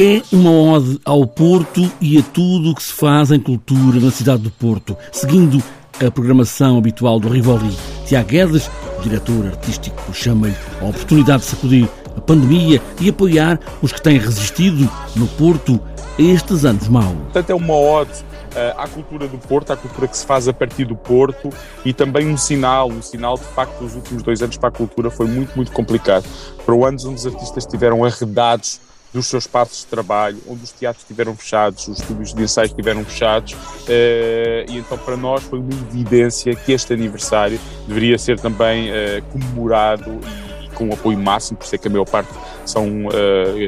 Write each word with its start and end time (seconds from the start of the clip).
É 0.00 0.22
uma 0.30 0.52
ode 0.52 1.00
ao 1.04 1.26
Porto 1.26 1.90
e 2.00 2.18
a 2.18 2.22
tudo 2.22 2.70
o 2.70 2.74
que 2.76 2.84
se 2.84 2.92
faz 2.92 3.32
em 3.32 3.40
cultura 3.40 3.98
na 3.98 4.12
cidade 4.12 4.44
do 4.44 4.50
Porto, 4.52 4.96
seguindo 5.10 5.60
a 6.00 6.08
programação 6.08 6.78
habitual 6.78 7.18
do 7.18 7.28
Rivoli. 7.28 7.76
Tiago 8.06 8.28
Guedes, 8.28 8.70
diretor 9.02 9.46
artístico, 9.46 10.14
chama-lhe 10.14 10.54
a 10.80 10.84
oportunidade 10.84 11.42
de 11.42 11.48
sacudir 11.48 11.88
a 12.16 12.20
pandemia 12.20 12.80
e 13.00 13.08
apoiar 13.08 13.58
os 13.82 13.90
que 13.90 14.00
têm 14.00 14.18
resistido 14.18 14.88
no 15.16 15.26
Porto 15.26 15.80
a 16.16 16.22
estes 16.22 16.64
anos 16.64 16.86
maus. 16.86 17.18
Portanto, 17.24 17.50
é 17.50 17.54
uma 17.56 17.74
ode 17.74 18.12
uh, 18.12 18.78
à 18.78 18.86
cultura 18.86 19.26
do 19.26 19.36
Porto, 19.36 19.72
à 19.72 19.76
cultura 19.76 20.06
que 20.06 20.16
se 20.16 20.24
faz 20.24 20.46
a 20.46 20.52
partir 20.52 20.84
do 20.84 20.94
Porto 20.94 21.50
e 21.84 21.92
também 21.92 22.28
um 22.28 22.36
sinal, 22.36 22.88
um 22.88 23.02
sinal 23.02 23.36
de 23.36 23.42
facto 23.46 23.82
os 23.82 23.96
últimos 23.96 24.22
dois 24.22 24.40
anos 24.42 24.56
para 24.56 24.68
a 24.68 24.72
cultura 24.72 25.10
foi 25.10 25.26
muito, 25.26 25.56
muito 25.56 25.72
complicado. 25.72 26.24
Para 26.64 26.86
anos 26.86 27.04
onde 27.04 27.16
os 27.16 27.26
artistas 27.26 27.64
estiveram 27.64 28.04
arredados 28.04 28.86
dos 29.12 29.26
seus 29.26 29.44
espaços 29.44 29.80
de 29.80 29.86
trabalho, 29.86 30.38
onde 30.46 30.64
os 30.64 30.72
teatros 30.72 31.02
estiveram 31.02 31.34
fechados, 31.36 31.88
os 31.88 32.00
estúdios 32.00 32.34
de 32.34 32.42
ensaios 32.42 32.70
estiveram 32.70 33.04
fechados, 33.04 33.52
uh, 33.52 34.70
e 34.70 34.78
então 34.78 34.98
para 34.98 35.16
nós 35.16 35.42
foi 35.44 35.58
uma 35.58 35.72
evidência 35.72 36.54
que 36.54 36.72
este 36.72 36.92
aniversário 36.92 37.58
deveria 37.86 38.18
ser 38.18 38.38
também 38.38 38.90
uh, 38.90 39.22
comemorado 39.32 40.20
e, 40.62 40.68
com 40.74 40.92
apoio 40.92 41.18
máximo, 41.18 41.58
por 41.58 41.64
isso 41.64 41.74
é 41.74 41.78
que 41.78 41.88
a 41.88 41.90
maior 41.90 42.04
parte 42.04 42.30
são, 42.68 43.06
uh, 43.06 43.10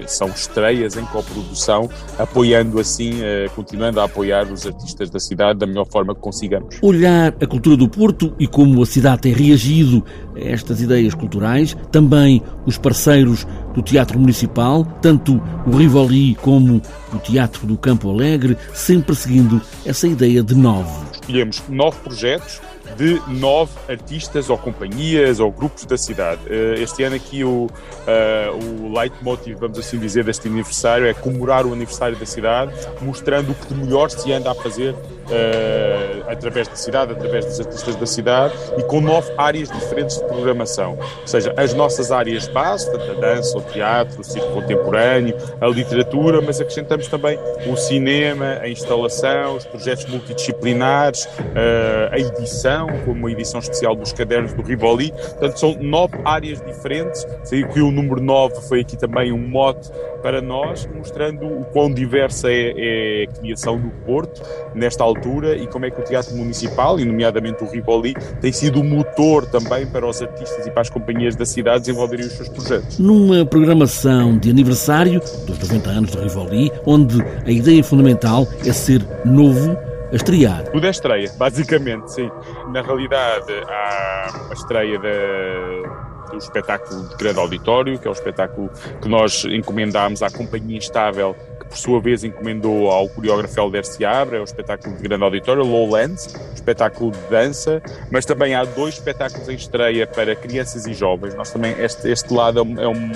são 0.07 0.29
estreias 0.29 0.97
em 0.97 1.05
coprodução, 1.07 1.89
apoiando 2.19 2.79
assim, 2.79 3.15
uh, 3.21 3.51
continuando 3.55 4.01
a 4.01 4.05
apoiar 4.05 4.51
os 4.53 4.67
artistas 4.67 5.11
da 5.11 5.19
cidade 5.19 5.59
da 5.59 5.67
melhor 5.67 5.87
forma 5.87 6.15
que 6.15 6.21
consigamos. 6.21 6.77
Olhar 6.83 7.35
a 7.41 7.47
cultura 7.47 7.77
do 7.77 7.89
Porto 7.89 8.35
e 8.39 8.47
como 8.47 8.83
a 8.83 8.87
cidade 8.87 9.23
tem 9.23 9.33
reagido 9.33 10.05
a 10.35 10.41
estas 10.41 10.81
ideias 10.81 11.15
culturais, 11.15 11.77
também 11.91 12.43
os 12.67 12.79
parceiros 12.79 13.47
do 13.75 13.83
Teatro 13.83 14.19
Municipal, 14.19 14.85
tanto 15.01 15.41
o 15.67 15.77
Rivoli 15.77 16.35
como 16.37 16.83
o 17.13 17.19
Teatro 17.19 17.67
do 17.67 17.77
Campo 17.77 18.11
Alegre, 18.11 18.57
sempre 18.75 19.15
seguindo 19.15 19.61
essa 19.85 20.07
ideia 20.07 20.43
de 20.43 20.55
novo. 20.55 21.07
Escolhemos 21.13 21.63
nove 21.69 21.99
projetos 22.03 22.61
de 22.97 23.21
nove 23.29 23.73
artistas 23.89 24.51
ou 24.51 24.59
companhias 24.59 25.41
ou 25.41 25.51
grupos 25.51 25.85
da 25.85 25.97
cidade. 25.97 26.41
Eh, 26.49 26.83
este 26.83 27.03
ano 27.03 27.17
aqui 27.17 27.45
o, 27.45 27.67
uh, 27.67 28.90
o 28.91 28.99
leitmotiv, 28.99 29.57
vamos 29.59 29.79
assim 29.79 29.99
dizer, 29.99 30.25
deste 30.25 30.49
aniversário 30.49 31.07
é 31.07 31.15
comemorar 31.15 31.65
o 31.65 31.73
aniversário 31.73 32.17
da 32.17 32.27
cidade, 32.27 32.73
mostrando 33.01 33.53
o 33.53 33.55
que 33.55 33.73
de 33.73 33.75
melhor 33.75 34.11
se 34.11 34.33
anda 34.33 34.51
a 34.51 34.55
fazer 34.55 34.95
uh, 35.31 36.31
através 36.31 36.69
da 36.69 36.77
cidade, 36.77 37.13
através 37.13 37.47
dos 37.47 37.61
artistas 37.61 37.97
da 37.97 38.07
cidade 38.07 38.55
e 38.77 38.83
com 38.83 39.01
nove 39.01 39.33
áreas 39.39 39.71
diferentes 39.71 40.19
de 40.19 40.25
programação. 40.25 40.99
Ou 41.21 41.27
seja, 41.27 41.55
as 41.57 41.73
nossas 41.73 42.11
áreas 42.11 42.49
base, 42.49 42.91
a 42.91 43.21
dança, 43.21 43.57
o 43.57 43.63
teatro, 43.63 44.21
o 44.21 44.25
circo 44.25 44.53
contemporâneo, 44.53 45.37
a 45.61 45.67
literatura, 45.67 46.41
mas 46.41 46.61
acrescentamos 46.61 47.07
também 47.09 47.39
o 47.67 47.77
cinema, 47.77 48.59
a 48.61 48.69
instalação, 48.69 49.57
os 49.57 49.65
projetos 49.65 50.07
multidisciplinares, 50.07 51.25
uh, 51.25 52.13
a 52.13 52.19
edição, 52.19 52.89
como 53.05 53.27
a 53.27 53.33
edição 53.33 53.61
especial 53.61 53.95
dos 53.95 54.13
cadernos 54.13 54.53
do 54.53 54.63
Rivoli. 54.63 55.13
Portanto, 55.13 55.59
são 55.59 55.77
nove 55.81 56.19
áreas 56.25 56.61
diferentes. 56.61 57.27
Sei 57.45 57.65
que 57.65 57.81
o 57.81 57.91
número 57.91 58.21
nove 58.21 58.61
foi 58.69 58.80
aqui 58.81 58.97
também 58.97 59.33
um 59.33 59.49
mote 59.49 59.91
para 60.23 60.41
nós, 60.41 60.89
mostrando 60.95 61.47
o 61.47 61.65
quão 61.67 61.93
diversa 61.93 62.51
é, 62.51 62.75
é 62.77 63.25
a 63.25 63.33
criação 63.39 63.79
do 63.79 63.91
Porto 64.05 64.43
nesta 64.75 65.03
altura 65.05 65.21
altura 65.21 65.57
e 65.57 65.67
como 65.67 65.87
é 65.87 65.91
que 65.91 66.01
o 66.01 66.05
Teatro 66.05 66.35
Municipal, 66.37 66.99
e 66.99 67.05
nomeadamente 67.05 67.63
o 67.63 67.71
Rivoli, 67.71 68.15
tem 68.41 68.53
sido 68.53 68.81
o 68.81 68.85
motor 68.85 69.47
também 69.47 69.87
para 69.87 70.07
os 70.07 70.21
artistas 70.21 70.67
e 70.67 70.71
para 70.71 70.83
as 70.83 70.91
companhias 70.91 71.37
da 71.37 71.45
cidade 71.45 71.81
desenvolverem 71.81 72.27
os 72.27 72.33
seus 72.33 72.49
projetos. 72.49 72.99
Numa 72.99 73.45
programação 73.45 74.37
de 74.39 74.51
aniversário 74.51 75.21
dos 75.47 75.59
90 75.59 75.91
anos 75.91 76.11
do 76.11 76.21
Rivoli, 76.21 76.73
onde 76.87 77.23
a 77.23 77.51
ideia 77.51 77.83
fundamental 77.83 78.47
é 78.65 78.73
ser 78.73 79.03
novo 79.25 79.77
a 80.13 80.17
estrear. 80.17 80.65
Tudo 80.65 80.87
é 80.87 80.91
estreia, 80.91 81.31
basicamente, 81.37 82.13
sim. 82.13 82.31
Na 82.73 82.83
realidade, 82.83 83.53
há 83.69 84.49
a 84.51 84.53
estreia 84.53 84.99
da, 84.99 86.10
do 86.31 86.39
espetáculo 86.39 87.09
de 87.09 87.17
grande 87.17 87.39
auditório, 87.39 87.99
que 87.99 88.07
é 88.07 88.11
o 88.11 88.15
espetáculo 88.15 88.71
que 89.01 89.09
nós 89.09 89.45
encomendámos 89.45 90.23
à 90.23 90.31
Companhia 90.31 90.79
Instável 90.79 91.37
por 91.71 91.79
sua 91.79 92.01
vez 92.01 92.25
encomendou 92.25 92.91
ao 92.91 93.09
coreógrafo 93.09 93.59
Helder 93.59 93.87
Seabra, 93.87 94.39
é 94.39 94.41
o 94.41 94.45
espetáculo 94.45 94.97
de 94.97 95.03
grande 95.03 95.23
auditório, 95.23 95.63
Lowlands, 95.63 96.35
espetáculo 96.53 97.13
de 97.13 97.21
dança, 97.31 97.81
mas 98.11 98.27
também 98.27 98.55
há 98.55 98.65
dois 98.65 98.95
espetáculos 98.95 99.49
em 99.49 99.55
estreia 99.55 100.05
para 100.07 100.35
crianças 100.35 100.85
e 100.87 100.93
jovens. 100.93 101.35
Nós 101.35 101.51
também, 101.53 101.73
este, 101.79 102.11
este 102.11 102.35
lado 102.35 102.59
é 102.59 102.63
um, 102.63 102.81
é 102.81 102.89
um, 102.89 103.13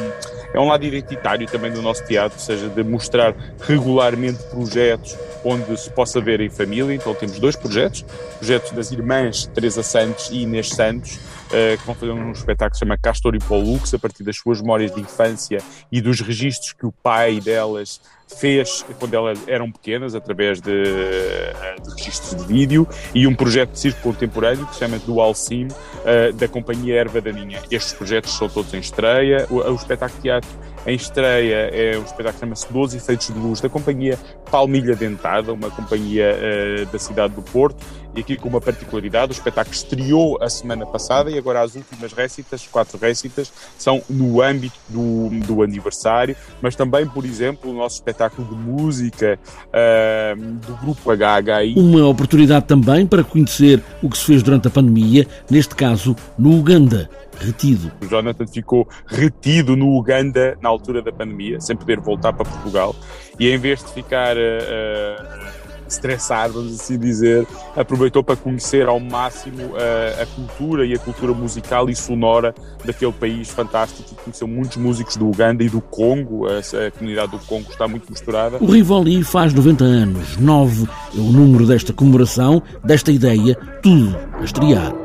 é 0.55 0.61
um 0.61 0.69
lado 0.69 0.85
identitário 0.85 1.47
também 1.49 1.73
do 1.73 1.83
nosso 1.83 2.05
teatro, 2.07 2.39
ou 2.39 2.45
seja, 2.45 2.69
de 2.69 2.85
mostrar 2.85 3.35
regularmente 3.61 4.43
projetos 4.45 5.17
onde 5.45 5.77
se 5.77 5.91
possa 5.91 6.21
ver 6.21 6.41
em 6.41 6.49
família. 6.49 6.95
Então 6.95 7.13
temos 7.15 7.39
dois 7.39 7.57
projetos, 7.57 8.03
projetos 8.39 8.71
das 8.71 8.93
irmãs 8.93 9.47
Teresa 9.53 9.83
Santos 9.83 10.31
e 10.31 10.43
Inês 10.43 10.71
Santos, 10.71 11.17
uh, 11.17 11.77
que 11.79 11.85
vão 11.85 11.95
fazer 11.95 12.13
um 12.13 12.31
espetáculo 12.31 12.71
que 12.71 12.77
se 12.77 12.81
chama 12.81 12.97
Castor 12.97 13.35
e 13.35 13.41
Pollux, 13.41 13.93
a 13.93 13.99
partir 13.99 14.23
das 14.23 14.37
suas 14.37 14.61
memórias 14.61 14.95
de 14.95 15.01
infância 15.01 15.59
e 15.91 16.01
dos 16.01 16.21
registros 16.21 16.73
que 16.73 16.87
o 16.87 16.93
pai 16.93 17.41
delas 17.41 18.01
fez 18.27 18.85
quando 18.99 19.15
elas 19.15 19.39
eram 19.47 19.71
pequenas, 19.71 20.15
através 20.15 20.61
de, 20.61 20.71
eh, 20.73 21.77
de 21.83 21.91
registros 21.91 22.35
de 22.35 22.53
vídeo, 22.53 22.89
e 23.15 23.27
um 23.27 23.35
projeto 23.35 23.73
de 23.73 23.79
circo 23.79 24.01
contemporâneo 24.01 24.67
que 24.67 24.75
se 24.75 24.81
chama 24.81 24.99
Dual 25.01 25.35
Sim, 25.35 25.67
uh, 25.67 26.33
da 26.33 26.49
companhia 26.49 26.97
Erva 26.97 27.21
Daninha. 27.21 27.63
Estes 27.71 27.93
projetos 27.93 28.37
são 28.37 28.49
todos 28.49 28.73
em 28.75 28.79
estreia. 28.79 29.47
O, 29.51 29.57
o 29.57 29.75
espetáculo 29.75 30.21
teatro 30.23 30.44
em 30.87 30.95
estreia 30.95 31.71
é 31.73 31.99
um 31.99 32.03
espetáculo 32.03 32.35
que 32.35 32.41
chama-se 32.41 32.73
12 32.73 32.97
Efeitos 32.97 33.27
de 33.29 33.39
Luz, 33.39 33.61
da 33.61 33.69
companhia 33.69 34.19
Palmilha 34.51 34.95
Dentada, 34.95 35.53
uma 35.53 35.71
companhia 35.71 36.37
uh, 36.37 36.87
da 36.87 36.99
cidade 36.99 37.35
do 37.35 37.43
Porto, 37.43 37.85
e 38.15 38.21
aqui 38.21 38.37
com 38.37 38.49
uma 38.49 38.61
particularidade, 38.61 39.33
o 39.33 39.35
espetáculo 39.35 39.75
estreou 39.75 40.39
a 40.41 40.49
semana 40.49 40.87
passada 40.87 41.31
e 41.31 41.39
agora 41.39 41.63
as 41.63 41.75
últimas 41.75 42.13
récitas, 42.13 42.67
quatro 42.71 42.97
récitas, 42.99 43.53
são 43.77 44.03
no 44.09 44.41
âmbito 44.41 44.79
do, 44.89 45.31
do 45.47 45.63
aniversário, 45.63 46.37
mas 46.63 46.77
também, 46.77 47.07
por 47.07 47.25
exemplo, 47.25 47.71
o 47.71 47.75
nosso 47.75 47.97
espetáculo 47.97 48.47
de 48.47 48.55
música 48.55 49.39
uh, 49.69 50.41
do 50.41 50.77
grupo 50.77 51.11
HHI. 51.11 51.75
Uma 51.77 52.07
oportunidade 52.07 52.67
também 52.67 53.07
para 53.07 53.25
conhecer 53.25 53.83
o 54.03 54.09
que 54.09 54.17
se 54.17 54.25
fez 54.25 54.43
durante 54.43 54.69
a 54.69 54.71
pandemia, 54.71 55.27
neste 55.51 55.75
caso 55.75 56.15
no 56.39 56.57
Uganda 56.59 57.11
retido. 57.39 57.93
O 58.03 58.07
Jonathan 58.07 58.47
ficou 58.47 58.89
retido 59.07 59.77
no 59.77 59.97
Uganda 59.97 60.57
na 60.61 60.69
altura 60.69 61.03
da 61.03 61.13
pandemia, 61.13 61.61
sem 61.61 61.77
poder 61.77 62.01
voltar 62.01 62.33
para 62.33 62.45
Portugal, 62.45 62.95
e 63.39 63.49
em 63.49 63.59
vez 63.59 63.83
de 63.83 63.93
ficar 63.93 64.37
uh, 64.37 65.65
estressado, 65.89 66.55
vamos 66.55 66.81
assim 66.81 66.99
dizer, 66.99 67.47
aproveitou 67.77 68.23
para 68.23 68.37
conhecer 68.37 68.87
ao 68.87 68.99
máximo 68.99 69.63
uh, 69.63 70.23
a 70.23 70.27
cultura 70.27 70.87
e 70.87 70.95
a 70.95 70.99
cultura 70.99 71.33
musical 71.33 71.89
e 71.89 71.95
sonora 71.95 72.55
daquele 72.85 73.13
país 73.13 73.49
fantástico 73.49 74.11
e 74.13 74.15
conheceu 74.15 74.49
muitos 74.49 74.77
músicos 74.77 75.17
do 75.17 75.29
Uganda 75.29 75.63
e 75.63 75.69
do 75.69 75.81
Congo, 75.81 76.47
a, 76.47 76.59
a 76.59 76.91
comunidade 76.91 77.33
do 77.33 77.39
Congo 77.41 77.71
está 77.71 77.87
muito 77.87 78.11
misturada. 78.11 78.59
O 78.61 78.67
Rivoli 78.67 79.23
faz 79.23 79.53
90 79.53 79.85
anos, 79.85 80.37
9 80.37 80.89
é 81.17 81.21
o 81.21 81.33
número 81.33 81.67
desta 81.67 81.93
comemoração, 81.93 82.63
desta 82.83 83.13
ideia, 83.13 83.57
tudo 83.83 84.17
a 84.41 84.45
estrear. 84.45 85.04